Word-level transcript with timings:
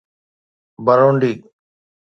Burundi 0.85 1.31